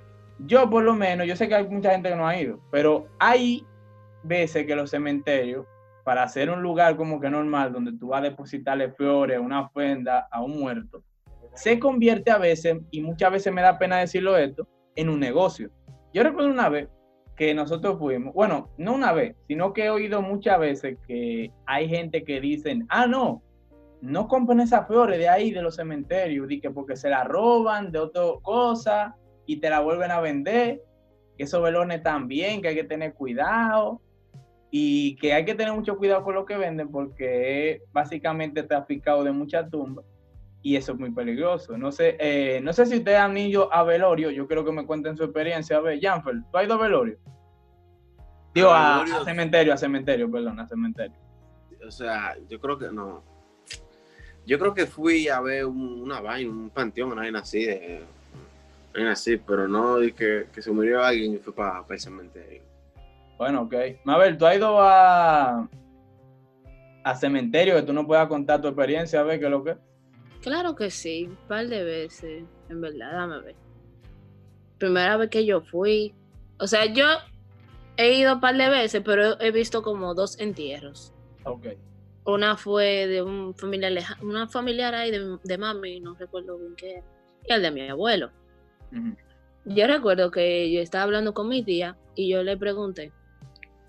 [0.46, 3.06] Yo por lo menos, yo sé que hay mucha gente que no ha ido, pero
[3.18, 3.64] hay
[4.22, 5.66] veces que los cementerios,
[6.04, 10.28] para hacer un lugar como que normal, donde tú vas a depositarle flores, una ofrenda
[10.30, 11.02] a un muerto,
[11.54, 15.70] se convierte a veces, y muchas veces me da pena decirlo esto, en un negocio.
[16.12, 16.88] Yo recuerdo una vez
[17.36, 21.88] que nosotros fuimos, bueno, no una vez, sino que he oído muchas veces que hay
[21.88, 23.42] gente que dicen, ah, no,
[24.00, 27.98] no compren esas flores de ahí, de los cementerios, que porque se la roban de
[27.98, 30.82] otra cosa y te la vuelven a vender,
[31.36, 34.00] que esos velones también, que hay que tener cuidado
[34.70, 39.32] y que hay que tener mucho cuidado con lo que venden porque básicamente traficado de
[39.32, 40.04] muchas tumbas
[40.62, 41.76] y eso es muy peligroso.
[41.78, 44.86] No sé, eh, no sé si ustedes han ido a velorio, yo quiero que me
[44.86, 45.78] cuenten su experiencia.
[45.78, 47.18] A ver, Janfer, ¿tú has ido a velorio?
[48.54, 51.16] Digo, A cementerio, a cementerio, perdón, a cementerio.
[51.86, 53.22] O sea, yo creo que no.
[54.46, 58.02] Yo creo que fui a ver un- una vaina, un panteón, una vaina así, de,
[58.90, 62.00] una vaina así, pero no de que, que se murió alguien y fue para el
[62.00, 62.62] cementerio.
[63.40, 63.74] Bueno, ok.
[64.04, 65.66] Mabel, ¿tú has ido a,
[67.04, 69.20] a cementerio que tú no puedas contar tu experiencia?
[69.20, 69.78] A ver qué es lo que.
[70.42, 73.56] Claro que sí, un par de veces, en verdad, dame ver.
[74.76, 76.14] Primera vez que yo fui,
[76.58, 77.06] o sea, yo
[77.96, 81.14] he ido un par de veces, pero he visto como dos entierros.
[81.44, 81.68] Ok.
[82.26, 86.90] Una fue de un familiar una familiar ahí de, de mami, no recuerdo bien qué
[86.90, 87.04] era,
[87.48, 88.32] y el de mi abuelo.
[89.64, 93.14] Yo recuerdo que yo estaba hablando con mi tía y yo le pregunté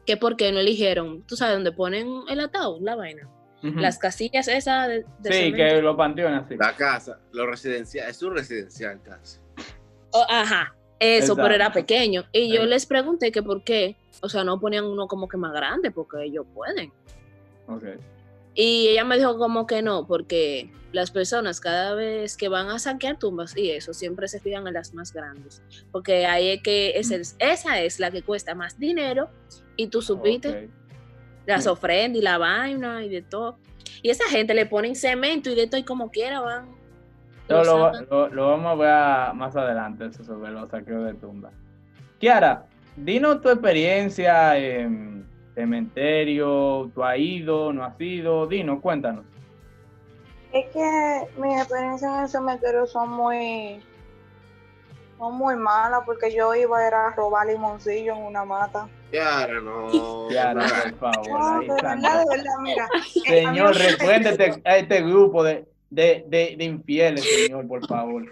[0.06, 3.28] que por qué no eligieron, tú sabes, dónde ponen el ataúd, la vaina.
[3.64, 5.58] Las casillas esas de, de Sí, cemento.
[5.58, 6.56] que los panteones así.
[6.58, 9.38] La casa, lo residencial, es un residencial casi.
[10.14, 11.80] Oh, ajá, eso, pero era Exacto.
[11.82, 12.24] pequeño.
[12.32, 12.68] Y yo Sí.
[12.70, 16.24] les pregunté que por qué, o sea, no ponían uno como que más grande, porque
[16.24, 16.92] ellos pueden.
[17.68, 17.84] Ok.
[18.54, 22.78] Y ella me dijo como que no, porque las personas cada vez que van a
[22.80, 25.64] saquear tumbas y eso, siempre se fijan en las más grandes.
[25.92, 29.30] Porque ahí es que es el- esa es la que cuesta más dinero
[29.78, 30.72] y tú supiste Ok.
[31.46, 33.58] las ofrendas y la vaina y de todo.
[34.04, 36.76] Y esa gente le ponen cemento y de todo y como quiera van.
[37.48, 38.76] Lo lo, lo- vamos a
[39.30, 41.52] ver más adelante, eso sobre los saqueos de tumba.
[42.20, 45.21] Kiara, dinos tu experiencia en
[45.56, 49.26] cementerio, tú has ido, no has ido, dinos, cuéntanos.
[50.54, 53.82] Es que mis experiencias en el cementerio son muy,
[55.18, 58.90] son muy malas porque yo iba era a robar limoncillo en una mata.
[59.12, 59.88] Kiara, no.
[59.92, 61.40] Por favor.
[61.40, 61.96] No, está.
[61.96, 62.90] verdad, mira.
[63.28, 67.86] eh, a Señor, me- recuérdate a este grupo de, de, de, de infieles, señor, por
[67.88, 68.26] favor.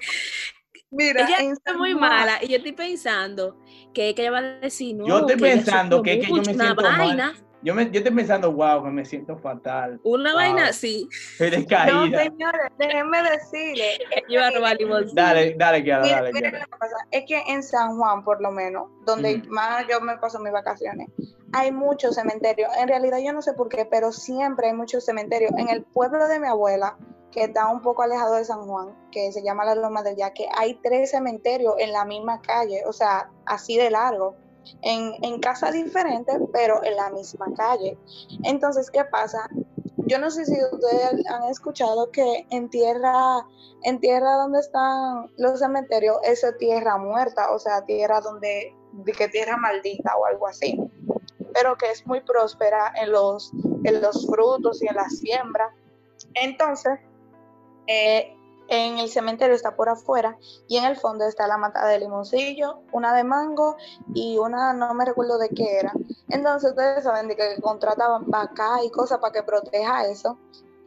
[0.91, 3.57] Mira, Ella en es San muy mala y yo estoy pensando
[3.93, 5.07] que, que ella va a decir no.
[5.07, 6.97] Yo estoy que pensando que- que yo me siento mal.
[6.97, 9.99] vaina, Yo, me, yo estoy pensando, wow, que me siento fatal.
[10.03, 10.39] una Wow.
[10.39, 11.07] vaina así.
[11.37, 13.99] Estoy No, señores, déjenme decirle.
[14.29, 14.77] Yo a robar.
[15.13, 16.59] Dale, dale, Kiara, Mira, dale, mira Kiara.
[16.65, 20.17] lo que pasa, Es que en San Juan, por lo menos, donde más yo me
[20.17, 21.09] paso mis vacaciones,
[21.51, 22.69] hay muchos cementerios.
[22.79, 25.51] En realidad yo no sé por qué, pero siempre hay muchos cementerios.
[25.57, 26.95] En el pueblo de mi abuela,
[27.31, 30.47] que está un poco alejado de San Juan, que se llama la Loma del Yaque,
[30.57, 34.35] hay tres cementerios en la misma calle, o sea, así de largo.
[34.81, 37.97] En, en casas diferentes, pero en la misma calle.
[38.43, 39.49] Entonces, ¿qué pasa?
[40.05, 43.45] Yo no sé si ustedes han escuchado que en tierra,
[43.83, 49.11] en tierra donde están los cementerios, eso es tierra muerta, o sea, tierra donde de
[49.11, 50.79] que tierra maldita o algo así,
[51.53, 53.51] pero que es muy próspera en los,
[53.83, 55.73] en los frutos y en la siembra.
[56.35, 56.99] Entonces,
[57.89, 58.35] eh,
[58.67, 62.83] en el cementerio está por afuera y en el fondo está la mata de limoncillo,
[62.91, 63.77] una de mango
[64.13, 65.91] y una no me recuerdo de qué era.
[66.29, 70.37] Entonces ustedes saben de que contrataban vaca y cosas para que proteja eso.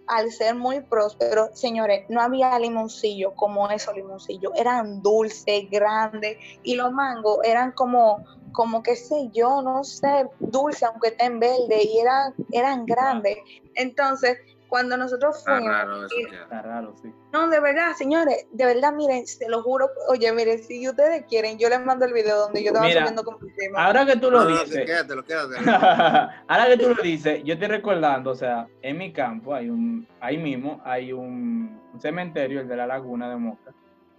[0.06, 6.76] Al ser muy próspero, señores, no había limoncillo como esos limoncillos, eran dulces, grandes y
[6.76, 11.98] los mangos eran como como que sé yo, no sé, dulce aunque estén verde y
[11.98, 13.38] eran eran grandes.
[13.74, 14.36] Entonces,
[14.72, 16.42] cuando nosotros Está fuimos raro eso, y- ya.
[16.44, 17.12] Está raro, sí.
[17.30, 19.90] no, de verdad, señores, de verdad, miren, se lo juro.
[20.08, 23.22] Oye, miren, si ustedes quieren, yo les mando el video donde yo estaba Mira, subiendo
[23.22, 23.78] con mi primo.
[23.78, 25.60] Ahora que tú lo No, no, dices, quédatelo, quédatelo.
[26.48, 30.08] ahora que tú lo dices, yo estoy recordando, o sea, en mi campo hay un,
[30.20, 33.74] ahí mismo hay un, un cementerio, el de la Laguna de Moca.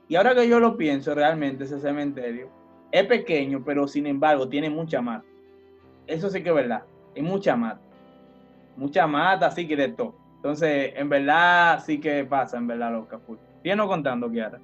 [0.07, 2.47] Y ahora que yo lo pienso, realmente ese cementerio
[2.91, 5.25] es pequeño, pero sin embargo tiene mucha mata.
[6.05, 6.83] Eso sí que es verdad,
[7.15, 7.81] hay mucha mata.
[8.75, 10.21] Mucha mata, así que de todo.
[10.43, 13.17] Entonces, en verdad, sí que pasa, en verdad, loca.
[13.17, 13.38] full.
[13.62, 14.60] Síguenos contando, Kiara.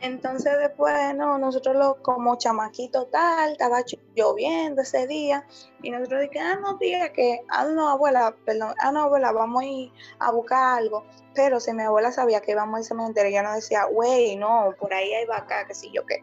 [0.00, 3.82] Entonces después, no, nosotros lo, como chamaquito tal, estaba
[4.14, 5.46] lloviendo ese día,
[5.82, 9.62] y nosotros dijimos, ah, no, tía, que, ah, no, abuela, perdón, ah, no, abuela, vamos
[9.62, 11.02] a ir a buscar algo.
[11.34, 14.92] Pero si mi abuela sabía que íbamos al cementerio, ella nos decía, güey, no, por
[14.92, 16.22] ahí hay vaca, que sí yo qué.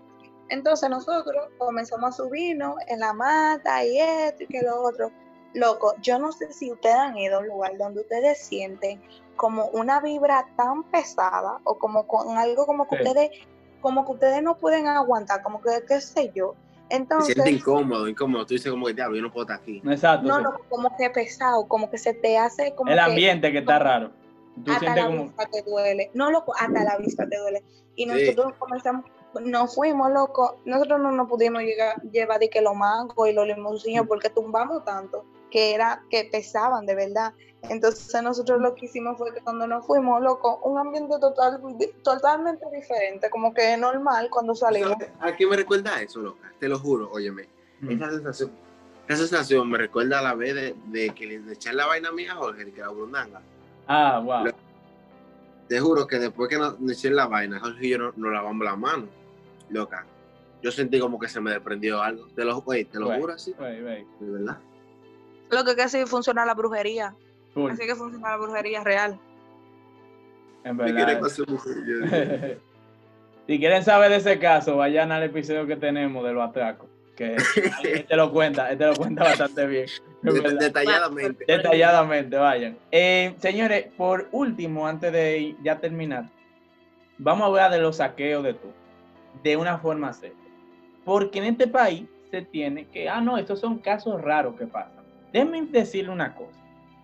[0.49, 5.11] Entonces nosotros comenzamos a subirnos en la mata y esto y que lo otro.
[5.55, 9.01] Loco, yo no sé si ustedes han ido a un lugar donde ustedes sienten
[9.35, 13.03] como una vibra tan pesada o como con algo como que Sí.
[13.03, 13.31] ustedes
[13.81, 16.55] como que ustedes no pueden aguantar, como que qué sé yo.
[16.89, 18.45] Se Entonces, siente incómodo, incómodo.
[18.45, 19.81] Tú dices como que, diablo, yo no puedo estar aquí.
[19.85, 20.27] Exacto.
[20.27, 20.43] no, sí.
[20.43, 23.79] no, como que pesado, como que se te hace como el que ambiente que está
[23.79, 24.11] raro.
[24.63, 25.23] Tú hasta sientes la como...
[25.23, 26.11] vista te duele.
[26.13, 27.63] No, loco, hasta la vista te duele.
[27.95, 28.09] Y Sí.
[28.09, 29.05] nosotros comenzamos,
[29.41, 30.57] nos fuimos, loco.
[30.65, 33.49] Nosotros no nos pudimos llegar, llevar de que los mangos y los Mm.
[33.49, 37.33] limoncillos porque tumbamos tanto que era que pesaban de verdad.
[37.69, 41.61] Entonces nosotros lo que hicimos fue que cuando nos fuimos, loco, un ambiente total,
[42.03, 44.97] totalmente diferente, como que normal cuando salimos.
[45.21, 46.51] ¿A qué me recuerda eso, loca?
[46.59, 47.47] Te lo juro, óyeme.
[47.79, 47.91] Mm.
[47.91, 48.51] Esa sensación,
[49.07, 52.33] esa sensación me recuerda a la vez de, de que le echan la vaina mía
[52.33, 53.41] a Jorge, que la burundanga.
[53.87, 54.43] Ah, wow.
[54.47, 54.51] Lo-
[55.69, 58.33] Te juro que después que nos, nos echen la vaina, Jorge y yo nos, nos
[58.33, 59.07] lavamos la mano.
[59.69, 60.05] Loca.
[60.61, 62.27] Yo sentí como que se me desprendió algo.
[62.35, 64.05] Te lo, oye, te lo juro así, Wey, wey.
[64.19, 64.57] de verdad.
[65.55, 67.15] Lo que casi funciona la brujería.
[67.71, 69.17] Así que funciona la brujería real.
[70.65, 71.29] en ¿Qué quiere verdad.
[71.37, 71.45] Yo-
[73.47, 76.89] si quieren saber de ese caso, vayan al episodio que tenemos de los atracos.
[77.15, 77.35] Que
[77.83, 79.85] este lo cuenta, este lo cuenta bastante bien.
[80.21, 81.45] Detalladamente.
[81.47, 82.77] Detalladamente, vayan.
[82.91, 86.25] Eh, señores, por último, antes de ya terminar,
[87.17, 88.67] vamos a hablar de los saqueos de tú,
[89.43, 90.35] de una forma seria.
[91.05, 94.94] Porque en este país se tiene que, ah, no, estos son casos raros que pasan.
[95.31, 96.59] Déjenme decirle una cosa.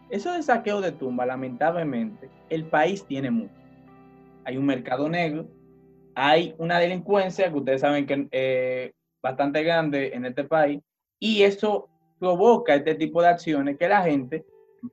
[0.10, 3.54] Eso de saqueo de tumba, lamentablemente, el país tiene mucho.
[4.44, 5.48] Hay un mercado negro,
[6.16, 10.82] hay una delincuencia que ustedes saben que es bastante grande en este país,
[11.20, 11.88] y eso
[12.20, 14.46] provoca este tipo de acciones que la gente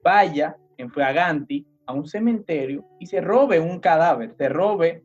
[0.03, 5.03] vaya en fraganti a un cementerio y se robe un cadáver, se robe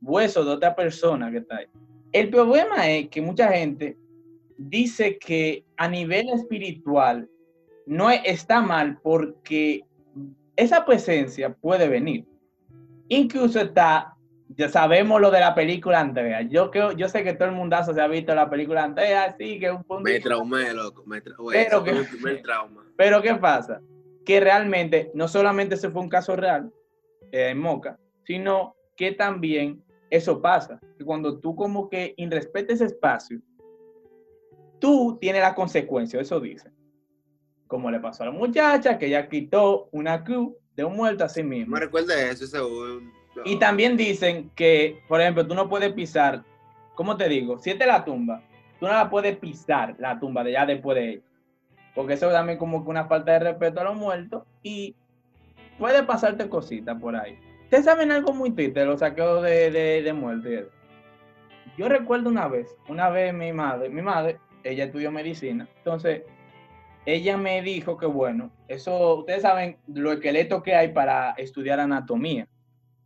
[0.00, 1.66] hueso de otra persona que está ahí.
[2.12, 3.96] El problema es que mucha gente
[4.58, 7.28] dice que a nivel espiritual
[7.86, 9.84] no e- está mal porque
[10.56, 12.26] esa presencia puede venir.
[13.08, 14.14] Incluso está,
[14.48, 16.42] ya sabemos lo de la película Andrea.
[16.42, 19.58] Yo creo, yo sé que todo el mundazo se ha visto la película Andrea, sí,
[19.58, 20.02] que es un punto.
[20.04, 21.04] Me traumé, loco.
[21.06, 22.84] Me tra- güey, Pero que- trauma.
[22.96, 23.80] Pero ¿qué pasa?
[24.24, 26.70] Que realmente no solamente ese fue un caso real
[27.32, 30.78] eh, en Moca, sino que también eso pasa.
[30.98, 33.40] Que cuando tú como que irrespetes ese espacio,
[34.78, 36.70] tú tienes la consecuencia, eso dice.
[37.72, 41.28] Como le pasó a la muchacha que ella quitó una cruz de un muerto a
[41.30, 41.72] sí mismo.
[41.72, 43.10] Me recuerda eso, según.
[43.46, 46.44] Y también dicen que, por ejemplo, tú no puedes pisar,
[46.94, 47.58] ¿cómo te digo?
[47.60, 48.42] Si esta es la tumba,
[48.78, 51.22] tú no la puedes pisar, la tumba de ya después de ella.
[51.94, 54.94] Porque eso también como que una falta de respeto a los muertos y
[55.78, 57.38] puede pasarte cositas por ahí.
[57.64, 60.68] ¿Ustedes saben algo muy triste, los saqueos de, de, de muerte?
[61.78, 66.24] Yo recuerdo una vez, una vez mi madre, mi madre, ella estudió medicina, entonces
[67.04, 72.48] ella me dijo que bueno, eso, ustedes saben lo esqueleto que hay para estudiar anatomía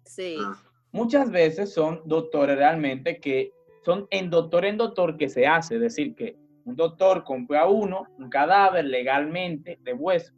[0.07, 0.37] Sí.
[0.41, 0.57] Ah,
[0.93, 3.53] muchas veces son doctores realmente que
[3.85, 8.07] son en doctor en doctor que se hace, es decir, que un doctor compra uno,
[8.19, 10.33] un cadáver legalmente de hueso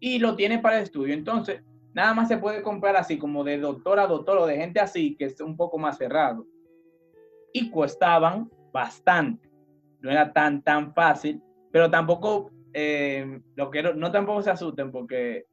[0.00, 1.14] y lo tiene para el estudio.
[1.14, 4.80] Entonces, nada más se puede comprar así como de doctor a doctor o de gente
[4.80, 6.46] así que es un poco más cerrado.
[7.52, 9.48] Y costaban bastante,
[10.00, 15.46] no era tan, tan fácil, pero tampoco, eh, lo que no tampoco se asusten porque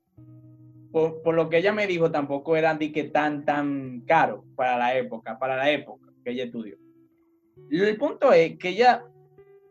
[0.92, 4.78] por, por, lo que ella me dijo, tampoco era de que tan, tan caro para
[4.78, 6.78] la época, para la época que ella estudió.
[7.70, 9.06] El punto es que ella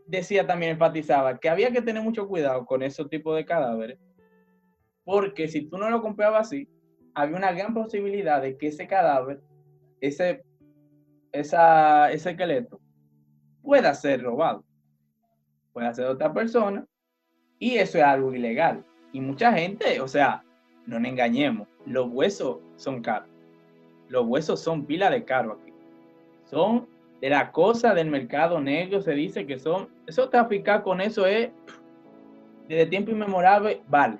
[0.06, 3.98] decía también, enfatizaba, que había que tener mucho cuidado con esos tipos de cadáveres,
[5.04, 6.68] porque si tú no lo comprabas así,
[7.14, 9.40] había una gran posibilidad de que ese cadáver,
[10.00, 10.42] ese,
[11.32, 12.80] esa, ese esqueleto,
[13.62, 14.64] pueda ser robado,
[15.72, 16.86] pueda ser de otra persona,
[17.60, 18.82] y eso es algo ilegal.
[19.12, 20.42] Y mucha gente, o sea,
[20.86, 23.28] no nos engañemos, los huesos son caros.
[24.08, 25.72] Los huesos son pila de caro aquí.
[26.46, 26.88] Son
[27.20, 31.50] de la cosa del mercado negro, se dice que son, eso traficar con eso es,
[32.66, 34.18] desde tiempo inmemorable, vale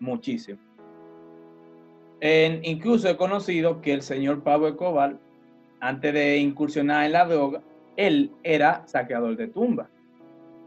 [0.00, 0.58] muchísimo.
[2.20, 5.16] Incluso he conocido que el señor Pablo Escobar,
[5.80, 7.62] antes de incursionar en la droga,
[7.96, 9.88] él era saqueador de tumbas.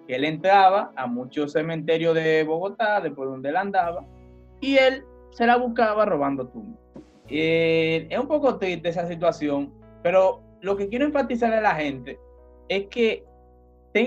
[0.07, 4.05] Él entraba a muchos cementerios de Bogotá, de por donde él andaba,
[4.59, 6.79] y él se la buscaba robando tumbas.
[7.29, 12.19] Eh, es un poco triste esa situación, pero lo que quiero enfatizar a la gente
[12.67, 13.25] es que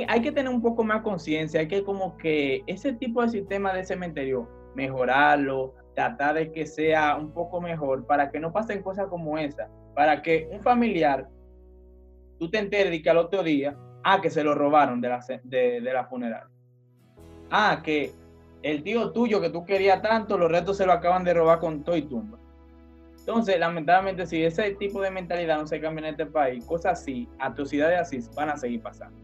[0.09, 3.73] hay que tener un poco más conciencia, hay que como que ese tipo de sistema
[3.73, 9.07] de cementerio, mejorarlo, tratar de que sea un poco mejor para que no pasen cosas
[9.07, 11.29] como esa, para que un familiar,
[12.39, 15.25] tú te enteres de que al otro día, ah, que se lo robaron de la,
[15.43, 16.49] de, de la.
[17.51, 18.13] Ah, que
[18.63, 21.83] el tío tuyo que tú querías tanto, los restos se lo acaban de robar con
[21.83, 22.39] todo y tumba.
[23.19, 27.29] Entonces, lamentablemente, si ese tipo de mentalidad no se cambia en este país, cosas así,
[27.41, 29.17] atrocidades así, van a seguir pasando.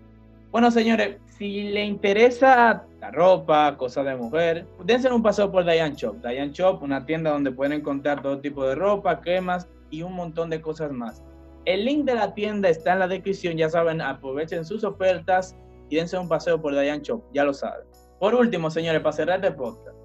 [0.50, 5.94] Bueno, señores, si le interesa la ropa, cosas de mujer, dense un paseo por Diane
[5.94, 6.16] Shop.
[6.16, 10.50] Diane Shop, una tienda donde pueden encontrar todo tipo de ropa, cremas y un montón
[10.50, 11.22] de cosas más.
[11.64, 15.56] El link de la tienda está en la descripción, ya saben, aprovechen sus ofertas
[15.88, 17.86] y dense un paseo por Diane Shop, ya lo saben.
[18.18, 19.96] Por último, señores, para cerrar este podcast,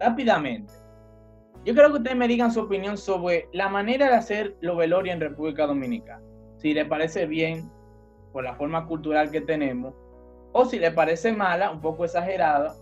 [0.00, 0.72] rápidamente,
[1.64, 5.14] yo quiero que ustedes me digan su opinión sobre la manera de hacer los velorios
[5.14, 6.22] en República Dominicana.
[6.58, 7.70] Si les parece bien
[8.32, 9.94] por la forma cultural que tenemos,
[10.52, 12.74] o si les parece mala, un poco exagerada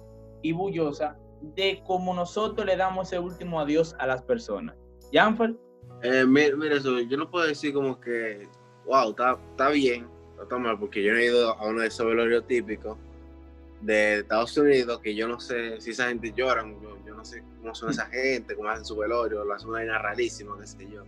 [0.42, 4.76] y bullosa, de cómo nosotros le damos ese último adiós a las personas.
[5.12, 5.56] Janfer.
[6.02, 8.48] Eh, mira, mira, eso, yo no puedo decir como que,
[8.86, 11.86] wow, está, está bien, no está mal, porque yo no he ido a uno de
[11.86, 12.98] esos velorios típicos
[13.80, 17.44] de Estados Unidos, que yo no sé si esa gente llora, yo, yo, no sé
[17.60, 20.90] cómo son esa gente, cómo hacen su velorio, lo hacen una vaina rarísima, qué sé
[20.90, 21.04] yo.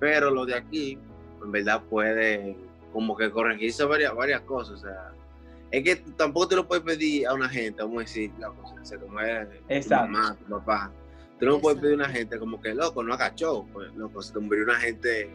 [0.00, 0.98] Pero lo de aquí,
[1.42, 2.56] en verdad, puede
[2.92, 5.12] como que corregirse varias, varias cosas, o sea,
[5.70, 8.98] es que tampoco te lo puedes pedir a una gente, vamos a decir, la cosa,
[8.98, 10.90] como es tu mamá, tu papá.
[11.40, 14.22] Tú no puedes pedir a una gente como que, loco, no haga show, pues, loco,
[14.22, 15.30] se te murió una gente,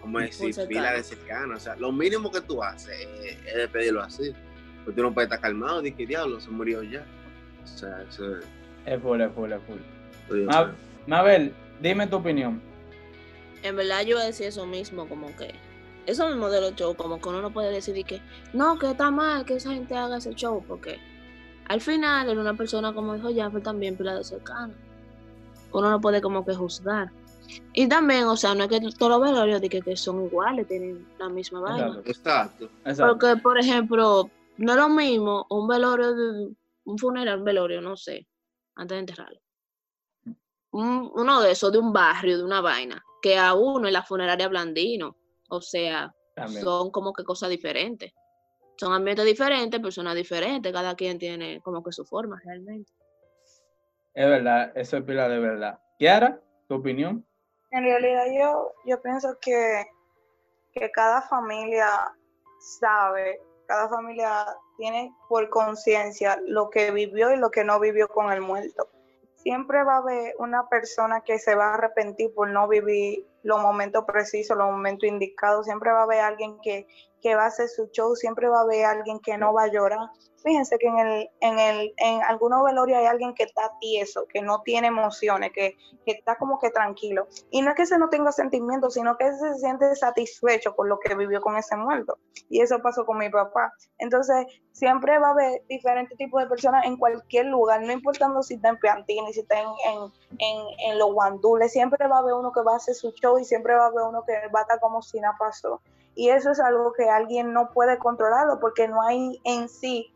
[0.00, 4.02] como decir, pila de cercano, o sea, lo mínimo que tú haces es, es pedirlo
[4.02, 4.32] así.
[4.84, 7.04] Pues tú no puedes estar calmado, de que diablo, se murió ya.
[7.62, 8.44] O sea, eso es.
[8.86, 10.46] Es full, es full, es full.
[11.06, 12.62] Mabel, dime tu opinión.
[13.62, 15.54] En verdad, yo voy a decir eso mismo, como que.
[16.06, 18.22] Eso mismo de los shows, como que uno no puede decidir que
[18.54, 20.98] no, que está mal que esa gente haga ese show, porque
[21.66, 24.72] al final, en una persona como dijo Jaffer, también pila de cercano.
[25.72, 27.10] Uno no puede como que juzgar.
[27.72, 31.06] Y también, o sea, no es que todos los velorios que, que son iguales, tienen
[31.18, 32.00] la misma vaina.
[32.04, 32.68] Exacto.
[32.84, 33.18] Exacto.
[33.18, 36.54] Porque, por ejemplo, no es lo mismo un velorio, de,
[36.84, 38.26] un funeral, un velorio, no sé,
[38.74, 39.40] antes de enterrarlo.
[40.70, 44.02] Un, uno de esos, de un barrio, de una vaina, que a uno en la
[44.02, 45.16] funeraria blandino.
[45.48, 46.62] O sea, También.
[46.62, 48.12] son como que cosas diferentes.
[48.76, 52.92] Son ambientes diferentes, personas diferentes, cada quien tiene como que su forma realmente.
[54.14, 55.80] Es verdad, eso es pila de verdad.
[55.98, 57.24] Kiara, ¿tu opinión?
[57.70, 59.84] En realidad yo, yo pienso que,
[60.72, 62.14] que cada familia
[62.80, 64.46] sabe cada familia
[64.78, 68.88] tiene por conciencia lo que vivió y lo que no vivió con el muerto.
[69.36, 73.60] Siempre va a haber una persona que se va a arrepentir por no vivir los
[73.60, 75.66] momentos precisos, los momentos indicados.
[75.66, 76.86] Siempre va a haber alguien que,
[77.20, 79.70] que va a hacer su show, siempre va a haber alguien que no va a
[79.70, 79.98] llorar.
[80.42, 84.40] Fíjense que en el, en el, en algunos velorios hay alguien que está tieso, que
[84.40, 87.26] no tiene emociones, que, que está como que tranquilo.
[87.50, 91.00] Y no es que se no tenga sentimientos, sino que se siente satisfecho con lo
[91.00, 92.18] que vivió con ese muerto.
[92.48, 93.72] Y eso pasó con mi papá.
[93.98, 98.54] Entonces, siempre va a haber diferentes tipos de personas en cualquier lugar, no importando si
[98.54, 102.34] está en Piantini, si está en, en, en, en los guandules, siempre va a haber
[102.34, 104.60] uno que va a hacer su show y siempre va a haber uno que va
[104.60, 105.80] a estar como si nada pasó.
[106.14, 110.12] Y eso es algo que alguien no puede controlarlo porque no hay en sí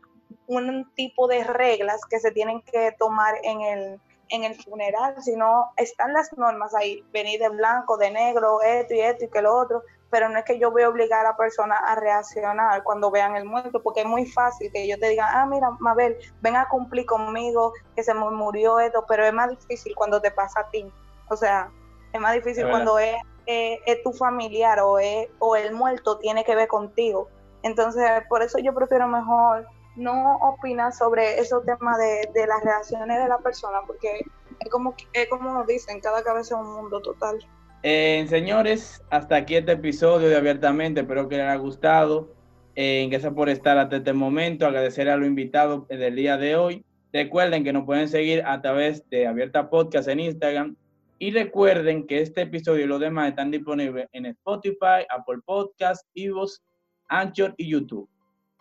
[0.47, 5.71] un tipo de reglas que se tienen que tomar en el, en el funeral, sino
[5.77, 9.55] están las normas ahí, venir de blanco, de negro, esto y esto y que lo
[9.55, 13.09] otro, pero no es que yo voy a obligar a la persona a reaccionar cuando
[13.09, 16.55] vean el muerto, porque es muy fácil que yo te diga, ah, mira, Mabel, ven
[16.55, 20.59] a cumplir conmigo, que se me murió esto, pero es más difícil cuando te pasa
[20.59, 20.85] a ti.
[21.29, 21.71] O sea,
[22.11, 23.15] es más difícil Es cuando es,
[23.47, 27.27] eh, es tu familiar o, es, o el muerto tiene que ver contigo.
[27.63, 29.65] Entonces, por eso yo prefiero mejor
[29.95, 34.21] no opinar sobre esos temas de, de las reacciones de la persona, porque
[34.59, 37.39] es como, es como dicen, cada cabeza es un mundo total.
[37.85, 41.01] Eh, señores, hasta aquí este episodio de Abiertamente.
[41.01, 42.33] Espero que les haya gustado.
[42.75, 44.65] Eh, gracias por estar hasta este momento.
[44.65, 46.85] Agradecer a los invitados del día de hoy.
[47.11, 50.77] Recuerden que nos pueden seguir a través de Abierta Podcast en Instagram.
[51.19, 56.63] Y recuerden que este episodio y los demás están disponibles en Spotify, Apple Podcasts, Evox,
[57.09, 58.09] Anchor y YouTube.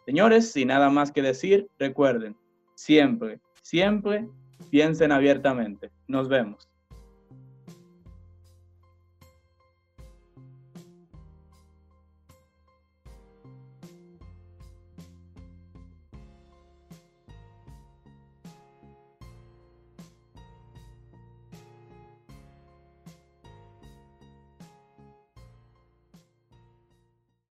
[0.06, 2.36] Señores, sin nada más que decir, recuerden,
[2.74, 4.28] siempre, siempre
[4.70, 5.90] piensen abiertamente.
[6.08, 6.71] Nos vemos.